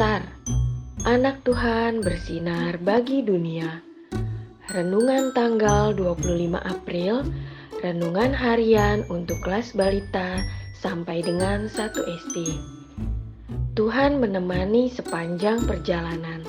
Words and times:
Star, 0.00 0.24
anak 1.04 1.44
Tuhan 1.44 2.00
bersinar 2.00 2.80
bagi 2.80 3.20
dunia. 3.20 3.84
Renungan 4.72 5.36
tanggal 5.36 5.92
25 5.92 6.56
April, 6.56 7.20
renungan 7.84 8.32
harian 8.32 9.04
untuk 9.12 9.36
kelas 9.44 9.76
balita 9.76 10.40
sampai 10.80 11.20
dengan 11.20 11.68
1 11.68 11.76
SD. 12.00 12.36
Tuhan 13.76 14.24
menemani 14.24 14.88
sepanjang 14.88 15.68
perjalanan. 15.68 16.48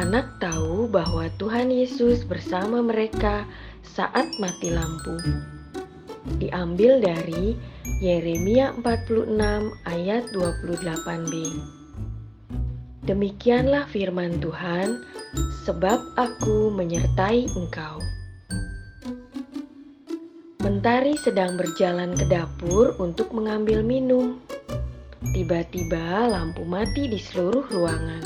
Anak 0.00 0.40
tahu 0.40 0.88
bahwa 0.88 1.28
Tuhan 1.36 1.68
Yesus 1.68 2.24
bersama 2.24 2.80
mereka 2.80 3.44
saat 3.84 4.24
mati 4.40 4.72
lampu. 4.72 5.20
Diambil 6.40 6.96
dari 6.96 7.52
Yeremia 8.00 8.72
46 8.80 9.36
ayat 9.84 10.24
28b. 10.32 11.81
Demikianlah 13.02 13.90
firman 13.90 14.38
Tuhan, 14.38 15.02
sebab 15.66 16.14
aku 16.14 16.70
menyertai 16.70 17.50
engkau. 17.50 17.98
Mentari 20.62 21.18
sedang 21.18 21.58
berjalan 21.58 22.14
ke 22.14 22.30
dapur 22.30 22.94
untuk 23.02 23.34
mengambil 23.34 23.82
minum. 23.82 24.38
Tiba-tiba 25.34 26.30
lampu 26.30 26.62
mati 26.62 27.10
di 27.10 27.18
seluruh 27.18 27.66
ruangan. 27.74 28.22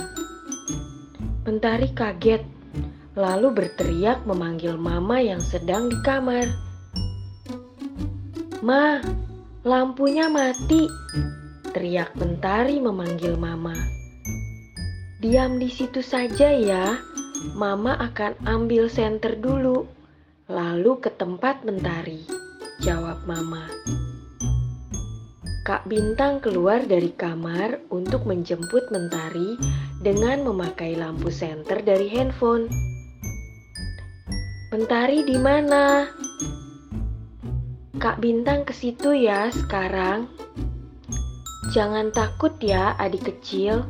Mentari 1.48 1.88
kaget, 1.96 2.44
lalu 3.16 3.56
berteriak 3.56 4.28
memanggil 4.28 4.76
Mama 4.76 5.24
yang 5.24 5.40
sedang 5.40 5.88
di 5.88 5.96
kamar. 6.04 6.44
"Ma, 8.60 9.00
lampunya 9.64 10.28
mati!" 10.28 10.84
teriak 11.72 12.12
Mentari 12.20 12.76
memanggil 12.76 13.40
Mama. 13.40 14.04
"Diam 15.26 15.58
di 15.58 15.66
situ 15.66 16.06
saja 16.06 16.54
ya, 16.54 17.02
Mama 17.58 17.98
akan 17.98 18.46
ambil 18.46 18.86
senter 18.86 19.34
dulu." 19.34 19.90
Lalu 20.46 21.02
ke 21.02 21.10
tempat 21.10 21.66
mentari, 21.66 22.22
jawab 22.78 23.26
Mama. 23.26 23.66
Kak 25.66 25.90
Bintang 25.90 26.38
keluar 26.38 26.86
dari 26.86 27.10
kamar 27.10 27.82
untuk 27.90 28.22
menjemput 28.22 28.86
mentari 28.94 29.58
dengan 29.98 30.46
memakai 30.46 30.94
lampu 30.94 31.34
senter 31.34 31.82
dari 31.82 32.06
handphone. 32.06 32.70
Mentari 34.70 35.26
di 35.26 35.34
mana? 35.42 36.06
Kak 37.98 38.22
Bintang 38.22 38.62
ke 38.62 38.70
situ 38.70 39.10
ya 39.10 39.50
sekarang. 39.50 40.30
Jangan 41.74 42.14
takut 42.14 42.54
ya 42.62 42.94
adik 43.02 43.26
kecil, 43.34 43.82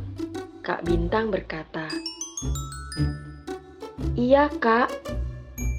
Kak 0.67 0.83
Bintang 0.83 1.31
berkata. 1.31 1.87
Iya 4.19 4.51
kak, 4.59 4.91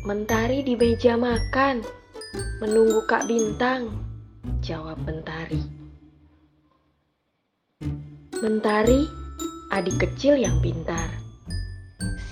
Mentari 0.08 0.64
di 0.64 0.80
meja 0.80 1.12
makan, 1.12 1.84
menunggu 2.64 3.04
Kak 3.04 3.28
Bintang, 3.28 3.92
jawab 4.64 4.96
Mentari. 5.04 5.60
Mentari, 8.40 9.04
adik 9.76 10.00
kecil 10.00 10.40
yang 10.40 10.56
pintar. 10.64 11.12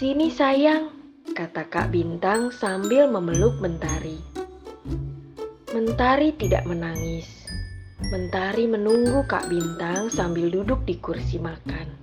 Sini 0.01 0.33
sayang, 0.33 0.89
kata 1.37 1.69
Kak 1.69 1.93
Bintang 1.93 2.49
sambil 2.57 3.05
memeluk 3.05 3.61
Mentari. 3.61 4.17
Mentari 5.77 6.33
tidak 6.41 6.65
menangis. 6.65 7.29
Mentari 8.09 8.65
menunggu 8.65 9.29
Kak 9.29 9.45
Bintang 9.53 10.09
sambil 10.09 10.49
duduk 10.49 10.89
di 10.89 10.97
kursi 10.97 11.37
makan. 11.37 11.96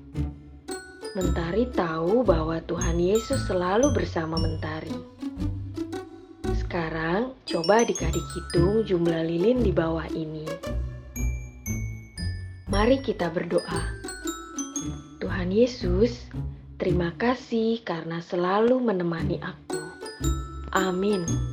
Mentari 1.14 1.70
tahu 1.70 2.26
bahwa 2.26 2.58
Tuhan 2.66 2.98
Yesus 2.98 3.46
selalu 3.46 3.94
bersama 3.94 4.34
Mentari. 4.34 4.98
Sekarang, 6.58 7.38
coba 7.46 7.86
adik-adik 7.86 8.26
hitung 8.34 8.82
jumlah 8.82 9.22
lilin 9.22 9.62
di 9.62 9.70
bawah 9.70 10.10
ini. 10.10 10.42
Mari 12.66 12.98
kita 13.06 13.30
berdoa. 13.30 13.82
Tuhan 15.22 15.54
Yesus, 15.54 16.26
terima 16.82 17.14
kasih 17.14 17.86
karena 17.86 18.18
selalu 18.18 18.82
menemani 18.82 19.38
aku. 19.38 19.86
Amin. 20.74 21.53